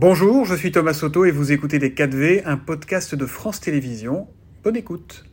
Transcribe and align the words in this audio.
Bonjour, 0.00 0.44
je 0.44 0.54
suis 0.54 0.70
Thomas 0.70 0.94
Soto 0.94 1.24
et 1.24 1.32
vous 1.32 1.50
écoutez 1.50 1.80
Les 1.80 1.90
4V, 1.90 2.42
un 2.44 2.56
podcast 2.56 3.16
de 3.16 3.26
France 3.26 3.58
Télévisions. 3.58 4.28
Bonne 4.62 4.76
écoute. 4.76 5.24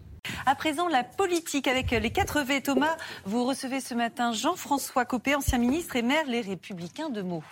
À 0.48 0.56
présent, 0.56 0.88
la 0.88 1.04
politique 1.04 1.68
avec 1.68 1.92
les 1.92 2.10
4V. 2.10 2.64
Thomas, 2.64 2.98
vous 3.26 3.46
recevez 3.46 3.80
ce 3.80 3.94
matin 3.94 4.32
Jean-François 4.32 5.06
Copé, 5.06 5.36
ancien 5.36 5.60
ministre 5.60 5.98
et 5.98 6.02
maire 6.02 6.26
Les 6.28 6.42
Républicains 6.42 7.12
de 7.12 7.22
Meaux. 7.22 7.44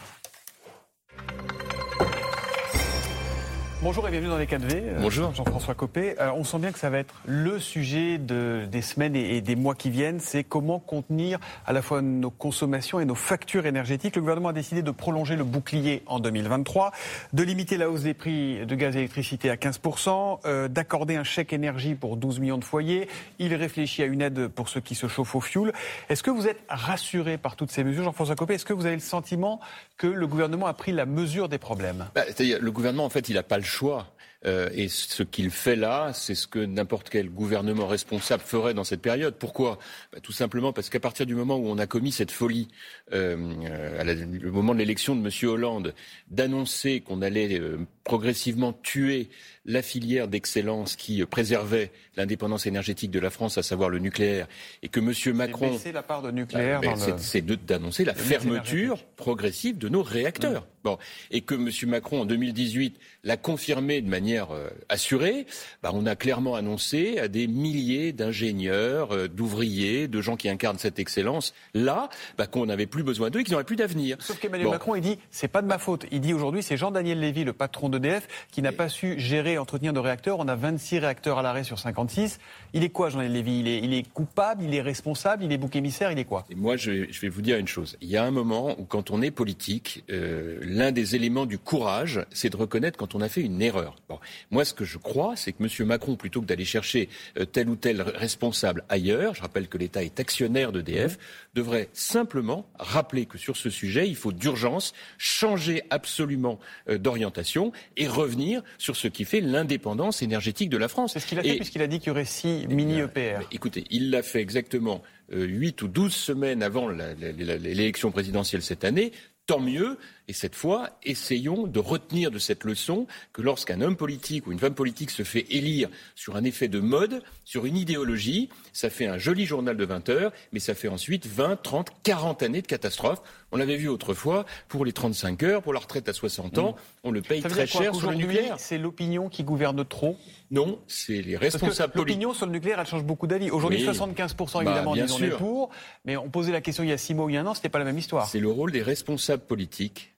Bonjour 3.83 4.07
et 4.07 4.11
bienvenue 4.11 4.29
dans 4.29 4.37
les 4.37 4.45
4V. 4.45 4.69
Euh, 4.71 4.99
Bonjour. 5.01 5.35
Jean-François 5.35 5.75
Copé. 5.75 6.15
Euh, 6.21 6.31
on 6.37 6.45
sent 6.45 6.59
bien 6.59 6.71
que 6.71 6.79
ça 6.79 6.89
va 6.89 6.99
être 6.99 7.15
le 7.25 7.59
sujet 7.59 8.17
de, 8.17 8.65
des 8.71 8.81
semaines 8.81 9.13
et, 9.13 9.41
des 9.41 9.57
mois 9.57 9.75
qui 9.75 9.89
viennent. 9.89 10.21
C'est 10.21 10.45
comment 10.45 10.79
contenir 10.79 11.37
à 11.65 11.73
la 11.73 11.81
fois 11.81 12.01
nos 12.01 12.29
consommations 12.29 13.01
et 13.01 13.05
nos 13.05 13.13
factures 13.13 13.65
énergétiques. 13.65 14.15
Le 14.15 14.21
gouvernement 14.21 14.47
a 14.47 14.53
décidé 14.53 14.83
de 14.83 14.91
prolonger 14.91 15.35
le 15.35 15.43
bouclier 15.43 16.01
en 16.05 16.21
2023, 16.21 16.93
de 17.33 17.43
limiter 17.43 17.75
la 17.75 17.89
hausse 17.89 18.03
des 18.03 18.13
prix 18.13 18.65
de 18.65 18.73
gaz 18.73 18.95
et 18.95 18.99
d'électricité 18.99 19.49
à 19.49 19.57
15%, 19.57 20.39
euh, 20.45 20.69
d'accorder 20.69 21.17
un 21.17 21.25
chèque 21.25 21.51
énergie 21.51 21.93
pour 21.93 22.15
12 22.15 22.39
millions 22.39 22.57
de 22.57 22.63
foyers. 22.63 23.09
Il 23.37 23.53
réfléchit 23.53 24.01
à 24.01 24.05
une 24.05 24.21
aide 24.21 24.47
pour 24.47 24.69
ceux 24.69 24.79
qui 24.79 24.95
se 24.95 25.07
chauffent 25.07 25.35
au 25.35 25.41
fioul. 25.41 25.73
Est-ce 26.07 26.23
que 26.23 26.31
vous 26.31 26.47
êtes 26.47 26.61
rassuré 26.69 27.37
par 27.37 27.57
toutes 27.57 27.71
ces 27.71 27.83
mesures, 27.83 28.05
Jean-François 28.05 28.37
Copé? 28.37 28.53
Est-ce 28.53 28.65
que 28.65 28.71
vous 28.71 28.85
avez 28.85 28.95
le 28.95 29.01
sentiment 29.01 29.59
que 29.97 30.07
le 30.07 30.25
gouvernement 30.25 30.67
a 30.67 30.73
pris 30.73 30.93
la 30.93 31.05
mesure 31.05 31.49
des 31.49 31.57
problèmes? 31.57 32.05
Bah, 32.15 32.23
Le 32.39 32.71
gouvernement, 32.71 33.03
en 33.03 33.09
fait, 33.09 33.27
il 33.27 33.35
n'a 33.35 33.43
pas 33.43 33.57
le 33.57 33.72
choix. 33.73 34.05
Euh, 34.45 34.69
et 34.73 34.89
ce 34.89 35.23
qu'il 35.23 35.49
fait 35.49 35.75
là, 35.75 36.11
c'est 36.13 36.35
ce 36.35 36.47
que 36.47 36.59
n'importe 36.59 37.09
quel 37.09 37.29
gouvernement 37.29 37.87
responsable 37.87 38.43
ferait 38.43 38.73
dans 38.73 38.83
cette 38.83 39.01
période. 39.01 39.35
Pourquoi? 39.35 39.79
Bah, 40.11 40.19
Tout 40.21 40.31
simplement 40.31 40.73
parce 40.73 40.89
qu'à 40.89 40.99
partir 40.99 41.25
du 41.25 41.35
moment 41.35 41.57
où 41.57 41.67
on 41.67 41.77
a 41.77 41.87
commis 41.87 42.11
cette 42.11 42.31
folie, 42.31 42.67
euh, 43.13 43.99
à 43.99 44.03
le 44.03 44.51
moment 44.51 44.73
de 44.73 44.79
l'élection 44.79 45.15
de 45.15 45.21
M. 45.21 45.49
Hollande, 45.49 45.93
d'annoncer 46.29 47.01
qu'on 47.01 47.21
allait 47.21 47.59
euh, 47.59 47.79
progressivement 48.03 48.73
tuer 48.73 49.29
la 49.65 49.81
filière 49.81 50.27
d'excellence 50.27 50.97
qui 50.97 51.25
préservait 51.25 51.91
l'indépendance 52.17 52.65
énergétique 52.65 53.11
de 53.11 53.19
la 53.19 53.29
France, 53.29 53.57
à 53.57 53.63
savoir 53.63 53.89
le 53.89 53.99
nucléaire, 53.99 54.47
et 54.81 54.89
que 54.89 54.99
M. 54.99 55.35
Macron... 55.35 55.77
C'est 55.77 55.93
la 55.93 56.03
part 56.03 56.21
de 56.21 56.31
nucléaire. 56.31 56.81
Bah, 56.81 56.95
c'est 57.17 57.45
d'annoncer 57.45 58.03
la 58.03 58.13
fermeture 58.13 59.03
progressive 59.15 59.77
de 59.77 59.87
nos 59.87 60.03
réacteurs. 60.03 60.67
Bon, 60.83 60.97
et 61.31 61.41
que 61.41 61.55
M. 61.55 61.69
Macron, 61.89 62.21
en 62.21 62.25
2018, 62.25 62.99
l'a 63.23 63.37
confirmé 63.37 64.01
de 64.01 64.09
manière 64.09 64.32
euh, 64.39 64.69
assurée, 64.89 65.45
bah, 65.81 65.91
on 65.93 66.05
a 66.05 66.15
clairement 66.15 66.55
annoncé 66.55 67.19
à 67.19 67.27
des 67.27 67.47
milliers 67.47 68.11
d'ingénieurs, 68.11 69.13
euh, 69.13 69.27
d'ouvriers, 69.27 70.07
de 70.07 70.21
gens 70.21 70.35
qui 70.35 70.49
incarnent 70.49 70.77
cette 70.77 70.99
excellence, 70.99 71.53
là, 71.73 72.09
bah, 72.37 72.47
qu'on 72.47 72.65
n'avait 72.65 72.85
plus 72.85 73.03
besoin 73.03 73.29
d'eux 73.29 73.39
et 73.39 73.43
qu'ils 73.43 73.53
n'auraient 73.53 73.63
plus 73.63 73.75
d'avenir. 73.75 74.17
Sauf 74.19 74.39
qu'Emmanuel 74.39 74.69
Macron, 74.69 74.95
il 74.95 75.01
dit, 75.01 75.19
c'est 75.31 75.47
pas 75.47 75.61
de 75.61 75.67
ma 75.67 75.77
faute. 75.77 76.05
Il 76.11 76.21
dit 76.21 76.33
aujourd'hui, 76.33 76.63
c'est 76.63 76.77
Jean-Daniel 76.77 77.19
Lévy, 77.19 77.43
le 77.43 77.53
patron 77.53 77.89
d'EDF, 77.89 78.27
qui 78.51 78.61
n'a 78.61 78.71
pas 78.71 78.89
su 78.89 79.19
gérer 79.19 79.53
et 79.53 79.57
entretenir 79.57 79.93
de 79.93 79.99
réacteurs. 79.99 80.39
On 80.39 80.47
a 80.47 80.55
26 80.55 80.99
réacteurs 80.99 81.39
à 81.39 81.41
l'arrêt 81.41 81.63
sur 81.63 81.79
56. 81.79 82.39
Il 82.73 82.83
est 82.83 82.89
quoi, 82.89 83.09
Jean-Daniel 83.09 83.33
Lévy? 83.33 83.59
Il 83.59 83.67
est, 83.67 83.79
il 83.79 83.93
est, 83.93 84.11
coupable, 84.11 84.63
il 84.63 84.73
est 84.75 84.81
responsable, 84.81 85.43
il 85.43 85.51
est 85.51 85.57
bouc 85.57 85.75
émissaire, 85.75 86.11
il 86.11 86.19
est 86.19 86.25
quoi? 86.25 86.45
Et 86.49 86.55
Moi, 86.55 86.77
je, 86.77 87.11
je, 87.11 87.21
vais 87.21 87.29
vous 87.29 87.41
dire 87.41 87.57
une 87.57 87.67
chose. 87.67 87.97
Il 88.01 88.09
y 88.09 88.17
a 88.17 88.23
un 88.23 88.31
moment 88.31 88.75
où, 88.79 88.85
quand 88.85 89.11
on 89.11 89.21
est 89.21 89.31
politique, 89.31 90.03
euh, 90.09 90.59
l'un 90.61 90.91
des 90.91 91.15
éléments 91.15 91.45
du 91.45 91.57
courage, 91.57 92.25
c'est 92.31 92.49
de 92.49 92.57
reconnaître 92.57 92.97
quand 92.97 93.15
on 93.15 93.21
a 93.21 93.29
fait 93.29 93.41
une 93.41 93.61
erreur. 93.61 93.95
Bon. 94.09 94.19
Moi, 94.51 94.65
ce 94.65 94.73
que 94.73 94.85
je 94.85 94.97
crois, 94.97 95.35
c'est 95.35 95.51
que 95.51 95.63
M. 95.63 95.87
Macron, 95.87 96.15
plutôt 96.15 96.41
que 96.41 96.45
d'aller 96.45 96.65
chercher 96.65 97.09
euh, 97.37 97.45
tel 97.45 97.69
ou 97.69 97.75
tel 97.75 98.01
responsable 98.01 98.83
ailleurs, 98.89 99.35
je 99.35 99.41
rappelle 99.41 99.67
que 99.67 99.77
l'État 99.77 100.03
est 100.03 100.19
actionnaire 100.19 100.71
d'EDF, 100.71 101.17
devrait 101.53 101.89
simplement 101.93 102.67
rappeler 102.79 103.25
que 103.25 103.37
sur 103.37 103.57
ce 103.57 103.69
sujet, 103.69 104.07
il 104.07 104.15
faut 104.15 104.31
d'urgence 104.31 104.93
changer 105.17 105.83
absolument 105.89 106.59
euh, 106.89 106.97
d'orientation 106.97 107.71
et 107.97 108.07
revenir 108.07 108.63
sur 108.77 108.95
ce 108.95 109.07
qui 109.07 109.25
fait 109.25 109.41
l'indépendance 109.41 110.21
énergétique 110.21 110.69
de 110.69 110.77
la 110.77 110.87
France. 110.87 111.13
C'est 111.13 111.19
ce 111.19 111.27
qu'il 111.27 111.39
a 111.39 111.43
fait 111.43 111.55
puisqu'il 111.55 111.81
a 111.81 111.87
dit 111.87 111.99
qu'il 111.99 112.07
y 112.07 112.11
aurait 112.11 112.25
six 112.25 112.67
mini-EPR. 112.67 113.47
Écoutez, 113.51 113.85
il 113.89 114.09
l'a 114.09 114.23
fait 114.23 114.41
exactement 114.41 115.01
euh, 115.31 115.45
huit 115.45 115.81
ou 115.81 115.87
douze 115.87 116.13
semaines 116.13 116.63
avant 116.63 116.89
l'élection 116.89 118.11
présidentielle 118.11 118.61
cette 118.61 118.83
année. 118.83 119.11
Tant 119.45 119.59
mieux, 119.59 119.97
et 120.29 120.33
cette 120.33 120.55
fois, 120.55 120.89
essayons 121.03 121.67
de 121.67 121.79
retenir 121.79 122.31
de 122.31 122.39
cette 122.39 122.63
leçon 122.63 123.07
que 123.33 123.41
lorsqu'un 123.41 123.81
homme 123.81 123.97
politique 123.97 124.47
ou 124.47 124.53
une 124.53 124.59
femme 124.59 124.73
politique 124.73 125.11
se 125.11 125.23
fait 125.23 125.45
élire 125.49 125.89
sur 126.15 126.37
un 126.37 126.45
effet 126.45 126.69
de 126.69 126.79
mode, 126.79 127.21
sur 127.43 127.65
une 127.65 127.75
idéologie, 127.75 128.49
ça 128.71 128.89
fait 128.89 129.05
un 129.05 129.17
joli 129.17 129.45
journal 129.45 129.75
de 129.75 129.83
20 129.83 130.07
heures, 130.09 130.31
mais 130.53 130.59
ça 130.59 130.75
fait 130.75 130.87
ensuite 130.87 131.27
20, 131.27 131.61
30, 131.61 131.89
40 132.03 132.41
années 132.41 132.61
de 132.61 132.67
catastrophe. 132.67 133.21
On 133.51 133.57
l'avait 133.57 133.75
vu 133.75 133.89
autrefois 133.89 134.45
pour 134.69 134.85
les 134.85 134.93
35 134.93 135.43
heures, 135.43 135.61
pour 135.61 135.73
la 135.73 135.81
retraite 135.81 136.07
à 136.07 136.13
60 136.13 136.57
ans, 136.57 136.75
on 137.03 137.11
le 137.11 137.21
paye 137.21 137.41
très 137.41 137.67
cher 137.67 137.93
sur 137.93 138.09
le 138.09 138.15
nucléaire. 138.15 138.55
C'est 138.59 138.77
l'opinion 138.77 139.27
qui 139.27 139.43
gouverne 139.43 139.83
trop? 139.83 140.17
Non, 140.51 140.79
c'est 140.87 141.21
les 141.21 141.35
responsables 141.35 141.91
politiques. 141.91 142.15
L'opinion 142.15 142.33
sur 142.33 142.45
le 142.45 142.53
nucléaire, 142.53 142.79
elle 142.79 142.87
change 142.87 143.03
beaucoup 143.03 143.27
d'avis. 143.27 143.51
Aujourd'hui, 143.51 143.85
75% 143.85 144.61
évidemment 144.61 144.95
bah, 144.95 145.01
disent 145.01 145.11
on 145.11 145.23
est 145.23 145.29
pour, 145.31 145.69
mais 146.05 146.15
on 146.15 146.29
posait 146.29 146.53
la 146.53 146.61
question 146.61 146.83
il 146.83 146.89
y 146.89 146.93
a 146.93 146.97
6 146.97 147.13
mois 147.13 147.25
ou 147.25 147.29
il 147.29 147.35
y 147.35 147.37
a 147.37 147.41
un 147.41 147.45
an, 147.45 147.53
c'était 147.53 147.69
pas 147.69 147.79
la 147.79 147.85
même 147.85 147.97
histoire. 147.97 148.27
C'est 148.27 148.39
le 148.39 148.49
rôle 148.49 148.71
des 148.71 148.81
responsables 148.81 149.43
politiques 149.43 150.12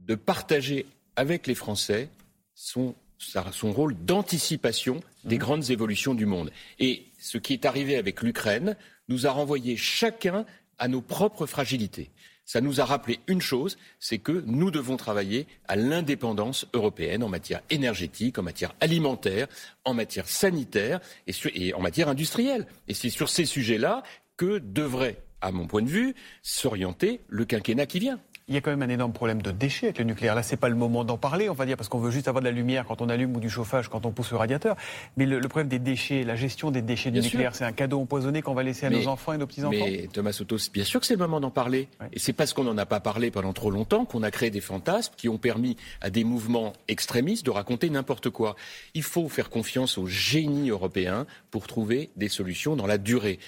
de 0.00 0.14
partager 0.14 0.86
avec 1.16 1.46
les 1.46 1.54
Français 1.54 2.08
son, 2.54 2.94
son 3.18 3.72
rôle 3.72 3.94
d'anticipation 4.04 5.00
des 5.24 5.36
mmh. 5.36 5.38
grandes 5.38 5.70
évolutions 5.70 6.14
du 6.14 6.26
monde. 6.26 6.50
Et 6.78 7.04
ce 7.18 7.38
qui 7.38 7.52
est 7.52 7.64
arrivé 7.64 7.96
avec 7.96 8.22
l'Ukraine 8.22 8.76
nous 9.08 9.26
a 9.26 9.30
renvoyé 9.30 9.76
chacun 9.76 10.44
à 10.78 10.88
nos 10.88 11.02
propres 11.02 11.46
fragilités. 11.46 12.10
Ça 12.44 12.60
nous 12.60 12.80
a 12.80 12.84
rappelé 12.84 13.20
une 13.28 13.40
chose, 13.40 13.78
c'est 14.00 14.18
que 14.18 14.42
nous 14.44 14.72
devons 14.72 14.96
travailler 14.96 15.46
à 15.68 15.76
l'indépendance 15.76 16.66
européenne 16.72 17.22
en 17.22 17.28
matière 17.28 17.60
énergétique, 17.70 18.38
en 18.38 18.42
matière 18.42 18.74
alimentaire, 18.80 19.46
en 19.84 19.94
matière 19.94 20.28
sanitaire 20.28 21.00
et, 21.28 21.32
et 21.54 21.74
en 21.74 21.80
matière 21.80 22.08
industrielle. 22.08 22.66
Et 22.88 22.94
c'est 22.94 23.10
sur 23.10 23.28
ces 23.28 23.44
sujets-là 23.44 24.02
que 24.36 24.58
devrait, 24.58 25.22
à 25.40 25.52
mon 25.52 25.68
point 25.68 25.82
de 25.82 25.88
vue, 25.88 26.14
s'orienter 26.42 27.20
le 27.28 27.44
quinquennat 27.44 27.86
qui 27.86 28.00
vient 28.00 28.18
il 28.50 28.54
y 28.54 28.56
a 28.56 28.60
quand 28.60 28.72
même 28.72 28.82
un 28.82 28.88
énorme 28.88 29.12
problème 29.12 29.42
de 29.42 29.52
déchets 29.52 29.86
avec 29.86 29.98
le 29.98 30.04
nucléaire. 30.04 30.34
Là, 30.34 30.42
c'est 30.42 30.56
pas 30.56 30.68
le 30.68 30.74
moment 30.74 31.04
d'en 31.04 31.16
parler, 31.16 31.48
on 31.48 31.54
va 31.54 31.66
dire, 31.66 31.76
parce 31.76 31.88
qu'on 31.88 32.00
veut 32.00 32.10
juste 32.10 32.26
avoir 32.26 32.42
de 32.42 32.48
la 32.48 32.50
lumière 32.52 32.84
quand 32.84 33.00
on 33.00 33.08
allume 33.08 33.36
ou 33.36 33.38
du 33.38 33.48
chauffage 33.48 33.88
quand 33.88 34.06
on 34.06 34.10
pousse 34.10 34.32
le 34.32 34.38
radiateur. 34.38 34.74
Mais 35.16 35.24
le, 35.24 35.40
problème 35.46 35.68
des 35.68 35.78
déchets, 35.78 36.24
la 36.24 36.34
gestion 36.34 36.72
des 36.72 36.82
déchets 36.82 37.12
du 37.12 37.20
nucléaire, 37.20 37.54
c'est 37.54 37.64
un 37.64 37.70
cadeau 37.70 38.00
empoisonné 38.00 38.42
qu'on 38.42 38.54
va 38.54 38.64
laisser 38.64 38.86
à 38.86 38.90
nos 38.90 39.06
enfants 39.06 39.34
et 39.34 39.38
nos 39.38 39.46
petits-enfants? 39.46 39.86
Mais 39.86 40.08
Thomas 40.12 40.32
Soto, 40.32 40.56
bien 40.74 40.82
sûr 40.82 40.98
que 40.98 41.06
c'est 41.06 41.14
le 41.14 41.20
moment 41.20 41.38
d'en 41.38 41.52
parler. 41.52 41.86
Et 42.12 42.18
c'est 42.18 42.32
parce 42.32 42.52
qu'on 42.52 42.64
n'en 42.64 42.76
a 42.76 42.86
pas 42.86 42.98
parlé 42.98 43.30
pendant 43.30 43.52
trop 43.52 43.70
longtemps 43.70 44.04
qu'on 44.04 44.24
a 44.24 44.32
créé 44.32 44.50
des 44.50 44.60
fantasmes 44.60 45.14
qui 45.16 45.28
ont 45.28 45.38
permis 45.38 45.76
à 46.00 46.10
des 46.10 46.24
mouvements 46.24 46.72
extrémistes 46.88 47.46
de 47.46 47.52
raconter 47.52 47.88
n'importe 47.88 48.30
quoi. 48.30 48.56
Il 48.94 49.04
faut 49.04 49.28
faire 49.28 49.48
confiance 49.48 49.96
au 49.96 50.06
génie 50.06 50.70
européen 50.70 51.24
pour 51.52 51.68
trouver 51.68 52.10
des 52.16 52.28
solutions 52.28 52.74
dans 52.74 52.88
la 52.88 52.98
durée. 52.98 53.38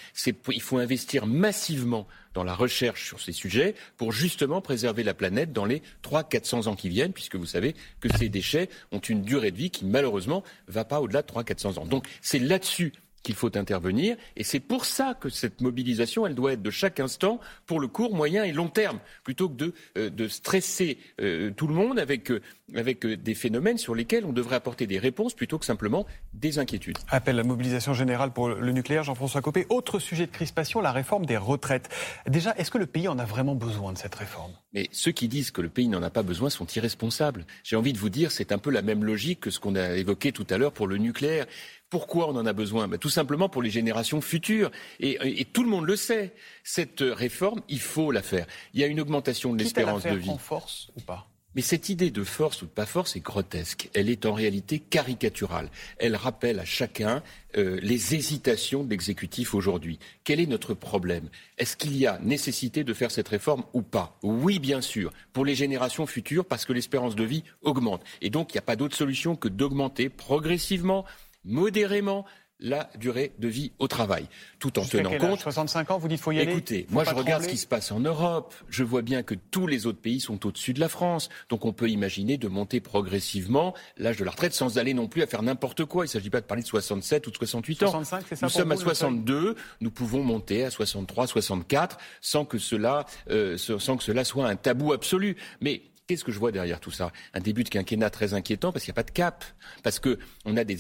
Il 0.53 0.63
faut 0.63 0.79
investir 0.79 1.27
massivement 1.27 2.07
dans 2.35 2.45
la 2.45 2.55
recherche 2.55 3.07
sur 3.07 3.21
ces 3.21 3.33
sujets 3.33 3.75
pour 3.97 4.13
justement 4.13 4.61
préserver 4.61 5.03
la 5.03 5.15
planète 5.15 5.53
dans 5.53 5.65
les 5.65 5.83
300-400 6.03 6.69
ans 6.69 6.77
qui 6.77 6.89
viennent, 6.89 7.13
puisque 7.13 7.37
vous 7.37 7.47
savez 7.47 7.75
que 8.01 8.09
ces 8.17 8.29
déchets 8.29 8.69
ont 8.91 8.99
une 8.99 9.23
durée 9.23 9.51
de 9.51 9.57
vie 9.57 9.71
qui 9.71 9.85
malheureusement 9.85 10.43
ne 10.69 10.73
va 10.73 10.85
pas 10.85 11.01
au-delà 11.01 11.23
de 11.23 11.27
300-400 11.27 11.79
ans. 11.79 11.87
Donc 11.87 12.07
c'est 12.21 12.39
là-dessus 12.39 12.93
qu'il 13.23 13.35
faut 13.35 13.57
intervenir. 13.57 14.17
Et 14.37 14.45
c'est 14.45 14.61
pour 14.61 14.85
ça 14.85 15.15
que 15.19 15.29
cette 15.29 15.61
mobilisation, 15.61 16.27
elle 16.27 16.35
doit 16.35 16.53
être 16.53 16.63
de 16.63 16.71
chaque 16.71 17.01
instant 17.01 17.41
pour 17.67 17.81
le 17.81 17.89
court, 17.89 18.15
moyen 18.15 18.45
et 18.45 18.53
long 18.53 18.69
terme, 18.69 18.99
plutôt 19.25 19.49
que 19.49 19.55
de, 19.55 19.75
euh, 19.97 20.11
de 20.11 20.29
stresser 20.29 20.99
euh, 21.21 21.51
tout 21.51 21.67
le 21.67 21.75
monde 21.75 21.99
avec, 21.99 22.31
euh, 22.31 22.41
avec 22.75 23.07
des 23.07 23.35
phénomènes 23.35 23.79
sur 23.79 23.95
lesquels 23.95 24.25
on 24.25 24.33
devrait 24.33 24.57
apporter 24.57 24.87
des 24.87 24.99
réponses 24.99 25.35
plutôt 25.35 25.59
que 25.59 25.65
simplement 25.65 26.07
des 26.35 26.59
inquiétudes. 26.59 26.99
Appel 27.09 27.37
à 27.37 27.43
la 27.43 27.49
mobilisation 27.49 27.95
générale 27.95 28.33
pour 28.33 28.49
le 28.49 28.73
nucléaire, 28.73 29.05
Jean-François 29.05 29.43
Copé. 29.43 29.67
Autre 29.69 29.99
sujet 29.99 30.27
de 30.27 30.33
crispation, 30.33 30.81
la 30.81 30.93
réforme 30.93 31.27
des 31.27 31.37
retraites. 31.37 31.89
Déjà, 32.27 32.55
est-ce 32.57 32.71
que 32.71 32.79
le 32.79 32.87
pays 32.87 33.09
en 33.09 33.19
a 33.19 33.25
vraiment 33.25 33.55
besoin 33.55 33.93
de 33.93 33.99
cette 33.99 34.15
réforme? 34.15 34.53
Mais 34.73 34.89
ceux 34.93 35.13
qui 35.13 35.29
disent 35.29 35.51
que 35.51 35.61
le 35.61 35.69
pays 35.69 35.89
n'en 35.89 36.03
a 36.03 36.11
pas 36.11 36.23
besoin 36.23 36.51
sont 36.51 36.67
irresponsables. 36.67 37.47
J'ai 37.63 37.77
envie 37.77 37.93
de 37.93 37.99
vous 37.99 38.09
dire, 38.09 38.33
c'est 38.33 38.53
un 38.53 38.59
peu 38.59 38.71
la 38.71 38.83
même 38.83 39.05
logique 39.05 39.41
que 39.41 39.51
ce 39.51 39.61
qu'on 39.61 39.75
a 39.75 39.97
évoqué 39.97 40.33
tout 40.33 40.47
à 40.51 40.59
l'heure 40.59 40.73
pour 40.73 40.87
le 40.87 40.97
nucléaire. 40.97 41.47
Pourquoi 41.93 42.31
on 42.31 42.37
en 42.37 42.47
a 42.47 42.55
besoin? 42.55 42.89
Ben, 42.89 42.97
Tout 42.97 43.11
simplement 43.11 43.51
pour 43.51 43.61
les 43.61 43.69
générations 43.69 44.23
futures. 44.23 44.71
Et, 44.99 45.45
tout 45.53 45.63
le 45.63 45.69
monde 45.69 45.85
le 45.85 45.95
sait. 45.95 46.33
Cette 46.65 47.03
réforme, 47.03 47.61
il 47.69 47.81
faut 47.81 48.11
la 48.11 48.23
faire. 48.23 48.47
Il 48.73 48.81
y 48.81 48.85
a 48.85 48.87
une 48.87 48.99
augmentation 48.99 49.53
de 49.53 49.59
l'espérance 49.59 50.03
de 50.03 50.15
vie. 50.15 50.31
En 50.31 50.39
force 50.39 50.89
ou 50.97 51.03
pas? 51.03 51.29
Mais 51.55 51.61
cette 51.61 51.91
idée 51.91 52.11
de 52.11 52.25
force 52.25 52.63
ou 52.63 52.65
de 52.65 52.71
pas 52.71 52.87
force 52.87 53.15
est 53.15 53.21
grotesque. 53.21 53.91
Elle 53.93 54.09
est 54.09 54.25
en 54.25 54.33
réalité 54.33 54.79
caricaturale. 54.79 55.69
Elle 55.99 56.17
rappelle 56.17 56.61
à 56.61 56.65
chacun 56.65 57.23
euh, 57.59 57.79
les 57.83 58.15
hésitations 58.15 58.85
de 58.85 58.89
l'exécutif 58.89 59.55
aujourd'hui. 59.55 59.99
Quel 60.25 60.41
est 60.41 60.47
notre 60.47 60.73
problème? 60.73 61.29
Est-ce 61.59 61.77
qu'il 61.77 61.95
y 61.99 62.07
a 62.07 62.19
nécessité 62.23 62.85
de 62.85 62.95
faire 62.95 63.11
cette 63.11 63.29
réforme 63.29 63.65
ou 63.75 63.83
pas? 63.83 64.19
Oui, 64.23 64.61
bien 64.61 64.81
sûr, 64.81 65.13
pour 65.35 65.45
les 65.45 65.55
générations 65.55 66.07
futures, 66.07 66.47
parce 66.47 66.65
que 66.65 66.73
l'espérance 66.73 67.17
de 67.17 67.25
vie 67.25 67.45
augmente. 67.61 68.03
Et 68.23 68.31
donc, 68.31 68.53
il 68.53 68.55
n'y 68.55 68.61
a 68.61 68.63
pas 68.63 68.77
d'autre 68.77 68.97
solution 68.97 69.37
que 69.37 69.49
d'augmenter 69.49 70.09
progressivement 70.09 71.05
modérément 71.45 72.25
la 72.63 72.89
durée 72.97 73.33
de 73.39 73.49
vie 73.49 73.73
au 73.79 73.89
travail, 73.89 74.27
tout 74.59 74.79
en 74.79 74.85
tenant 74.85 75.19
compte. 75.19 75.41
65 75.41 75.91
ans, 75.91 75.99
vous 75.99 76.09
dites 76.09 76.21
faut 76.21 76.33
y 76.33 76.39
aller. 76.39 76.53
Écoutez, 76.53 76.87
moi 76.91 77.05
je 77.05 77.15
regarde 77.15 77.43
ce 77.43 77.49
qui 77.49 77.59
se 77.59 77.67
passe 77.67 77.93
en 77.93 78.01
Europe. 78.01 78.55
Je 78.69 78.85
vois 78.85 79.03
bien 79.03 79.23
que 79.23 79.35
tous 79.35 79.67
les 79.67 79.87
autres 79.87 80.01
pays 80.01 80.21
sont 80.21 80.47
au-dessus 80.47 80.73
de 80.73 80.81
la 80.81 80.89
France, 80.89 81.29
donc 81.49 81.65
on 81.65 81.73
peut 81.73 81.91
imaginer 81.91 82.39
de 82.39 82.49
monter 82.49 82.81
progressivement 82.81 83.75
l'âge 83.97 84.17
de 84.17 84.25
la 84.25 84.31
retraite 84.31 84.55
sans 84.55 84.79
aller 84.79 84.95
non 84.95 85.09
plus 85.09 85.23
à 85.23 85.27
faire 85.27 85.43
n'importe 85.43 85.85
quoi. 85.85 86.05
Il 86.05 86.09
ne 86.09 86.13
s'agit 86.13 86.31
pas 86.31 86.41
de 86.41 86.47
parler 86.47 86.63
de 86.63 86.69
67 86.69 87.27
ou 87.27 87.31
de 87.31 87.37
68 87.37 87.83
ans. 87.83 87.87
65, 87.91 88.37
ça 88.37 88.47
nous 88.47 88.49
sommes 88.49 88.73
à 88.73 88.77
62, 88.77 89.57
nous 89.81 89.91
pouvons 89.91 90.23
monter 90.23 90.65
à 90.65 90.71
63, 90.71 91.27
64 91.27 91.99
sans 92.21 92.45
que 92.45 92.59
cela, 92.59 93.07
euh, 93.31 93.57
sans 93.59 93.97
que 93.97 94.05
cela 94.05 94.25
soit 94.25 94.47
un 94.47 94.57
tabou 94.57 94.93
absolu. 94.93 95.37
Mais 95.61 95.83
Qu'est-ce 96.13 96.25
que 96.25 96.33
je 96.33 96.39
vois 96.39 96.53
derrière 96.53 96.79
tout 96.79 96.91
ça? 96.91 97.11
Un 97.33 97.41
début 97.41 97.65
de 97.65 97.71
quinquennat 97.71 98.11
très 98.11 98.35
inquiétant 98.35 98.71
parce 98.71 98.85
qu'il 98.85 98.91
n'y 98.91 98.97
a 98.97 99.03
pas 99.03 99.09
de 99.09 99.13
cap. 99.13 99.47
Parce 99.83 99.99
qu'on 99.99 100.57
a 100.59 100.63
des, 100.63 100.77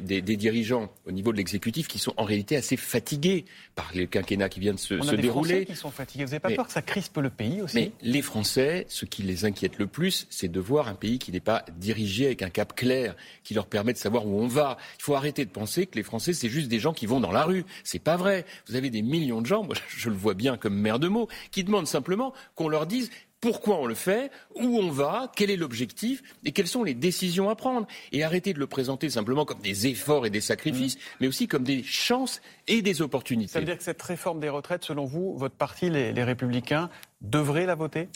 des, 0.00 0.36
dirigeants 0.36 0.92
au 1.06 1.12
niveau 1.12 1.30
de 1.30 1.36
l'exécutif 1.36 1.86
qui 1.86 2.00
sont 2.00 2.12
en 2.16 2.24
réalité 2.24 2.56
assez 2.56 2.76
fatigués 2.76 3.44
par 3.76 3.88
les 3.94 4.08
quinquennats 4.08 4.48
qui 4.48 4.58
viennent 4.58 4.74
de 4.74 4.80
se, 4.80 4.94
On 4.94 5.06
a 5.06 5.14
des 5.14 5.22
dérouler. 5.22 5.48
Français 5.48 5.66
qui 5.66 5.76
sont 5.76 5.90
fatigués. 5.92 6.24
Vous 6.24 6.30
n'avez 6.30 6.40
pas 6.40 6.50
peur 6.50 6.66
que 6.66 6.72
ça 6.72 6.82
crispe 6.82 7.18
le 7.18 7.30
pays 7.30 7.62
aussi? 7.62 7.76
Mais 7.76 7.92
les 8.02 8.20
Français, 8.20 8.84
ce 8.88 9.04
qui 9.04 9.22
les 9.22 9.44
inquiète 9.44 9.78
le 9.78 9.86
plus, 9.86 10.26
c'est 10.28 10.48
de 10.48 10.58
voir 10.58 10.88
un 10.88 10.96
pays 10.96 11.20
qui 11.20 11.30
n'est 11.30 11.38
pas 11.38 11.64
dirigé 11.76 12.26
avec 12.26 12.42
un 12.42 12.50
cap 12.50 12.74
clair, 12.74 13.14
qui 13.44 13.54
leur 13.54 13.66
permet 13.66 13.92
de 13.92 13.98
savoir 13.98 14.26
où 14.26 14.40
on 14.40 14.48
va. 14.48 14.76
Il 14.98 15.02
faut 15.04 15.14
arrêter 15.14 15.44
de 15.44 15.50
penser 15.50 15.86
que 15.86 15.94
les 15.94 16.02
Français, 16.02 16.32
c'est 16.32 16.48
juste 16.48 16.66
des 16.66 16.80
gens 16.80 16.94
qui 16.94 17.06
vont 17.06 17.20
dans 17.20 17.30
la 17.30 17.44
rue. 17.44 17.64
C'est 17.84 18.00
pas 18.00 18.16
vrai. 18.16 18.44
Vous 18.66 18.74
avez 18.74 18.90
des 18.90 19.02
millions 19.02 19.40
de 19.40 19.46
gens, 19.46 19.62
moi 19.62 19.76
je 19.86 20.10
le 20.10 20.16
vois 20.16 20.34
bien 20.34 20.56
comme 20.56 20.74
maire 20.74 20.98
de 20.98 21.06
mots, 21.06 21.28
qui 21.52 21.62
demandent 21.62 21.86
simplement 21.86 22.34
qu'on 22.56 22.68
leur 22.68 22.88
dise 22.88 23.10
pourquoi 23.44 23.78
on 23.78 23.84
le 23.84 23.94
fait, 23.94 24.30
où 24.54 24.78
on 24.78 24.90
va, 24.90 25.30
quel 25.36 25.50
est 25.50 25.58
l'objectif 25.58 26.22
et 26.46 26.52
quelles 26.52 26.66
sont 26.66 26.82
les 26.82 26.94
décisions 26.94 27.50
à 27.50 27.54
prendre. 27.54 27.86
Et 28.10 28.24
arrêter 28.24 28.54
de 28.54 28.58
le 28.58 28.66
présenter 28.66 29.10
simplement 29.10 29.44
comme 29.44 29.60
des 29.60 29.86
efforts 29.86 30.24
et 30.24 30.30
des 30.30 30.40
sacrifices, 30.40 30.96
mmh. 30.96 31.00
mais 31.20 31.26
aussi 31.26 31.46
comme 31.46 31.62
des 31.62 31.82
chances 31.82 32.40
et 32.68 32.80
des 32.80 33.02
opportunités. 33.02 33.52
Ça 33.52 33.58
veut 33.58 33.66
dire 33.66 33.76
que 33.76 33.84
cette 33.84 34.00
réforme 34.00 34.40
des 34.40 34.48
retraites, 34.48 34.82
selon 34.82 35.04
vous, 35.04 35.36
votre 35.36 35.56
parti, 35.56 35.90
les, 35.90 36.14
les 36.14 36.24
Républicains, 36.24 36.88
devrait 37.20 37.66
la 37.66 37.74
voter? 37.74 38.08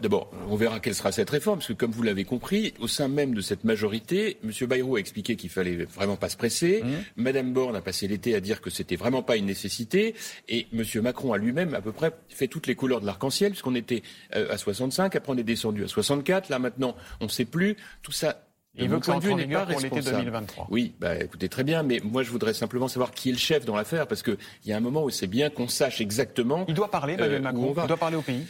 D'abord, 0.00 0.30
on 0.48 0.56
verra 0.56 0.80
quelle 0.80 0.94
sera 0.94 1.12
cette 1.12 1.30
réforme, 1.30 1.58
parce 1.58 1.68
que 1.68 1.72
comme 1.72 1.90
vous 1.90 2.02
l'avez 2.02 2.24
compris, 2.24 2.74
au 2.80 2.88
sein 2.88 3.08
même 3.08 3.34
de 3.34 3.40
cette 3.40 3.64
majorité, 3.64 4.38
M. 4.44 4.66
Bayrou 4.66 4.96
a 4.96 5.00
expliqué 5.00 5.36
qu'il 5.36 5.50
fallait 5.50 5.84
vraiment 5.84 6.16
pas 6.16 6.28
se 6.28 6.36
presser. 6.36 6.80
Mme 6.82 6.90
mmh. 6.90 7.22
Madame 7.28 7.52
Borne 7.52 7.76
a 7.76 7.80
passé 7.80 8.08
l'été 8.08 8.34
à 8.34 8.40
dire 8.40 8.60
que 8.60 8.70
c'était 8.70 8.96
vraiment 8.96 9.22
pas 9.22 9.36
une 9.36 9.46
nécessité. 9.46 10.14
Et 10.48 10.66
M. 10.72 10.84
Macron 11.02 11.32
a 11.32 11.38
lui-même 11.38 11.74
à 11.74 11.80
peu 11.80 11.92
près 11.92 12.12
fait 12.28 12.48
toutes 12.48 12.66
les 12.66 12.74
couleurs 12.74 13.00
de 13.00 13.06
l'arc-en-ciel, 13.06 13.50
puisqu'on 13.52 13.74
était 13.74 14.02
euh, 14.34 14.52
à 14.52 14.58
65, 14.58 15.14
après 15.14 15.32
on 15.32 15.36
est 15.36 15.42
descendu 15.42 15.84
à 15.84 15.88
64, 15.88 16.48
là 16.48 16.58
maintenant 16.58 16.96
on 17.20 17.24
ne 17.24 17.30
sait 17.30 17.44
plus. 17.44 17.76
Tout 18.02 18.12
ça 18.12 18.44
il 18.80 18.88
veut 18.88 19.00
que 19.00 19.06
ça 19.06 19.18
vigueur 19.18 19.66
pour 19.66 19.80
l'été 19.80 20.00
2023. 20.00 20.68
Oui, 20.70 20.94
bah, 21.00 21.16
écoutez, 21.16 21.48
très 21.48 21.64
bien, 21.64 21.82
mais 21.82 22.00
moi 22.04 22.22
je 22.22 22.30
voudrais 22.30 22.54
simplement 22.54 22.86
savoir 22.86 23.10
qui 23.10 23.30
est 23.30 23.32
le 23.32 23.38
chef 23.38 23.64
dans 23.64 23.76
l'affaire, 23.76 24.06
parce 24.06 24.22
qu'il 24.22 24.36
y 24.66 24.72
a 24.72 24.76
un 24.76 24.80
moment 24.80 25.02
où 25.02 25.10
c'est 25.10 25.26
bien 25.26 25.50
qu'on 25.50 25.68
sache 25.68 26.00
exactement. 26.00 26.64
Il 26.68 26.74
doit 26.74 26.90
parler, 26.90 27.14
Emmanuel 27.14 27.40
euh, 27.40 27.40
Macron, 27.40 27.74
il 27.76 27.86
doit 27.88 27.96
parler 27.96 28.16
au 28.16 28.22
pays. 28.22 28.46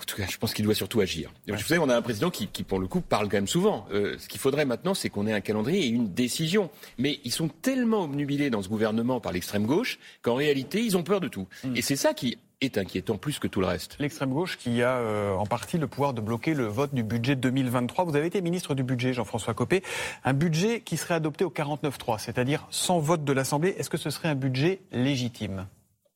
En 0.00 0.04
tout 0.04 0.16
cas, 0.16 0.26
je 0.28 0.36
pense 0.36 0.52
qu'il 0.52 0.64
doit 0.64 0.74
surtout 0.74 1.00
agir. 1.00 1.30
Vous 1.48 1.56
savez, 1.58 1.80
on 1.80 1.88
a 1.88 1.96
un 1.96 2.02
président 2.02 2.30
qui, 2.30 2.48
qui, 2.48 2.62
pour 2.62 2.78
le 2.78 2.86
coup, 2.86 3.00
parle 3.00 3.28
quand 3.28 3.38
même 3.38 3.46
souvent. 3.46 3.86
Euh, 3.92 4.16
ce 4.18 4.28
qu'il 4.28 4.40
faudrait 4.40 4.66
maintenant, 4.66 4.92
c'est 4.92 5.08
qu'on 5.08 5.26
ait 5.26 5.32
un 5.32 5.40
calendrier 5.40 5.86
et 5.86 5.88
une 5.88 6.12
décision. 6.12 6.70
Mais 6.98 7.20
ils 7.24 7.32
sont 7.32 7.48
tellement 7.48 8.04
obnubilés 8.04 8.50
dans 8.50 8.62
ce 8.62 8.68
gouvernement 8.68 9.20
par 9.20 9.32
l'extrême 9.32 9.64
gauche 9.64 9.98
qu'en 10.20 10.34
réalité, 10.34 10.82
ils 10.82 10.96
ont 10.96 11.02
peur 11.02 11.20
de 11.20 11.28
tout. 11.28 11.46
Hmm. 11.64 11.74
Et 11.74 11.80
c'est 11.80 11.96
ça 11.96 12.12
qui 12.12 12.36
est 12.60 12.76
inquiétant 12.76 13.16
plus 13.16 13.38
que 13.38 13.48
tout 13.48 13.60
le 13.60 13.66
reste. 13.66 13.96
L'extrême 13.98 14.30
gauche 14.30 14.58
qui 14.58 14.82
a 14.82 14.96
euh, 14.98 15.34
en 15.34 15.46
partie 15.46 15.78
le 15.78 15.86
pouvoir 15.88 16.12
de 16.12 16.20
bloquer 16.20 16.54
le 16.54 16.66
vote 16.66 16.94
du 16.94 17.02
budget 17.02 17.34
2023. 17.34 18.04
Vous 18.04 18.14
avez 18.14 18.26
été 18.26 18.40
ministre 18.42 18.74
du 18.74 18.82
budget, 18.82 19.14
Jean-François 19.14 19.54
Copé. 19.54 19.82
Un 20.24 20.34
budget 20.34 20.80
qui 20.80 20.98
serait 20.98 21.14
adopté 21.14 21.44
au 21.44 21.50
49-3, 21.50 22.18
c'est-à-dire 22.18 22.66
sans 22.70 22.98
vote 22.98 23.24
de 23.24 23.32
l'Assemblée. 23.32 23.74
Est-ce 23.78 23.90
que 23.90 23.96
ce 23.96 24.10
serait 24.10 24.28
un 24.28 24.34
budget 24.34 24.80
légitime? 24.92 25.66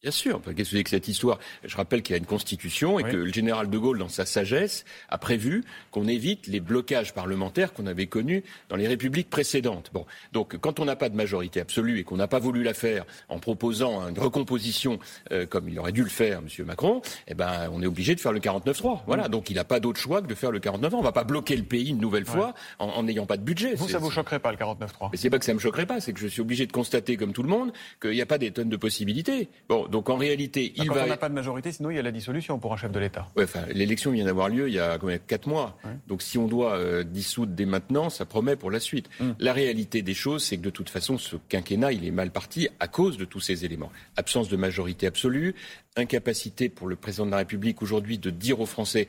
Bien 0.02 0.10
sûr. 0.10 0.42
Qu'est-ce 0.44 0.70
que 0.70 0.76
c'est 0.76 0.84
que 0.84 0.90
cette 0.90 1.08
histoire? 1.08 1.38
Je 1.64 1.74
rappelle 1.74 2.02
qu'il 2.02 2.12
y 2.12 2.16
a 2.16 2.18
une 2.18 2.26
constitution 2.26 2.98
et 2.98 3.02
que 3.02 3.16
le 3.16 3.32
général 3.32 3.70
de 3.70 3.78
Gaulle, 3.78 3.98
dans 3.98 4.08
sa 4.08 4.26
sagesse, 4.26 4.84
a 5.08 5.16
prévu 5.16 5.64
qu'on 5.90 6.06
évite 6.06 6.46
les 6.48 6.60
blocages 6.60 7.14
parlementaires 7.14 7.72
qu'on 7.72 7.86
avait 7.86 8.06
connus 8.06 8.44
dans 8.68 8.76
les 8.76 8.86
républiques 8.86 9.30
précédentes. 9.30 9.90
Bon, 9.94 10.04
donc 10.32 10.58
quand 10.58 10.80
on 10.80 10.84
n'a 10.84 10.96
pas 10.96 11.08
de 11.08 11.16
majorité 11.16 11.60
absolue 11.60 11.98
et 11.98 12.04
qu'on 12.04 12.18
n'a 12.18 12.28
pas 12.28 12.38
voulu 12.38 12.62
la 12.62 12.74
faire 12.74 13.06
en 13.30 13.38
proposant 13.38 14.06
une 14.08 14.18
recomposition 14.18 14.98
euh, 15.32 15.46
comme 15.46 15.68
il 15.68 15.78
aurait 15.78 15.92
dû 15.92 16.02
le 16.02 16.10
faire, 16.10 16.38
M. 16.40 16.66
Macron, 16.66 17.00
eh 17.26 17.34
ben 17.34 17.70
on 17.72 17.82
est 17.82 17.86
obligé 17.86 18.14
de 18.14 18.20
faire 18.20 18.32
le 18.32 18.40
49-3. 18.40 19.00
Voilà. 19.06 19.28
Donc 19.28 19.48
il 19.48 19.56
n'a 19.56 19.64
pas 19.64 19.80
d'autre 19.80 19.98
choix 19.98 20.20
que 20.20 20.26
de 20.26 20.34
faire 20.34 20.50
le 20.50 20.60
49 20.60 20.92
On 20.92 20.98
ne 20.98 21.02
va 21.04 21.12
pas 21.12 21.24
bloquer 21.24 21.56
le 21.56 21.64
pays 21.64 21.88
une 21.88 22.00
nouvelle 22.00 22.26
fois 22.26 22.54
en 22.78 23.02
n'ayant 23.02 23.26
pas 23.26 23.38
de 23.38 23.42
budget. 23.42 23.74
Vous, 23.74 23.88
ça 23.88 23.98
vous 23.98 24.10
choquerait 24.10 24.40
pas 24.40 24.52
le 24.52 24.58
49-3 24.58 25.08
Mais 25.12 25.16
c'est 25.16 25.30
pas 25.30 25.38
que 25.38 25.44
ça 25.44 25.54
me 25.54 25.58
choquerait 25.58 25.86
pas, 25.86 26.00
c'est 26.00 26.12
que 26.12 26.20
je 26.20 26.26
suis 26.26 26.42
obligé 26.42 26.66
de 26.66 26.72
constater, 26.72 27.16
comme 27.16 27.32
tout 27.32 27.42
le 27.42 27.48
monde, 27.48 27.72
qu'il 28.00 28.10
n'y 28.10 28.20
a 28.20 28.26
pas 28.26 28.38
des 28.38 28.50
tonnes 28.50 28.68
de 28.68 28.76
possibilités. 28.76 29.48
Bon, 29.68 29.85
donc 29.90 30.10
en 30.10 30.16
réalité, 30.16 30.72
il 30.76 30.88
Quand 30.88 30.96
on 31.02 31.06
n'a 31.06 31.16
pas 31.16 31.28
de 31.28 31.34
majorité, 31.34 31.72
sinon 31.72 31.90
il 31.90 31.96
y 31.96 31.98
a 31.98 32.02
la 32.02 32.12
dissolution 32.12 32.58
pour 32.58 32.72
un 32.72 32.76
chef 32.76 32.92
de 32.92 32.98
l'État. 32.98 33.28
Ouais, 33.36 33.44
enfin, 33.44 33.64
l'élection 33.72 34.10
vient 34.10 34.24
d'avoir 34.24 34.48
lieu 34.48 34.68
il 34.68 34.74
y 34.74 34.78
a 34.78 34.98
quatre 35.26 35.46
mois. 35.46 35.78
Donc 36.06 36.22
si 36.22 36.38
on 36.38 36.46
doit 36.46 36.76
euh, 36.76 37.02
dissoudre 37.02 37.52
dès 37.52 37.66
maintenant, 37.66 38.10
ça 38.10 38.24
promet 38.24 38.56
pour 38.56 38.70
la 38.70 38.80
suite. 38.80 39.08
Hum. 39.20 39.34
La 39.38 39.52
réalité 39.52 40.02
des 40.02 40.14
choses, 40.14 40.44
c'est 40.44 40.56
que 40.56 40.62
de 40.62 40.70
toute 40.70 40.90
façon, 40.90 41.18
ce 41.18 41.36
quinquennat, 41.48 41.92
il 41.92 42.06
est 42.06 42.10
mal 42.10 42.30
parti 42.30 42.68
à 42.80 42.88
cause 42.88 43.16
de 43.16 43.24
tous 43.24 43.40
ces 43.40 43.64
éléments. 43.64 43.90
Absence 44.16 44.48
de 44.48 44.56
majorité 44.56 45.06
absolue, 45.06 45.54
incapacité 45.96 46.68
pour 46.68 46.88
le 46.88 46.96
président 46.96 47.26
de 47.26 47.30
la 47.30 47.38
République 47.38 47.82
aujourd'hui 47.82 48.18
de 48.18 48.30
dire 48.30 48.60
aux 48.60 48.66
Français 48.66 49.08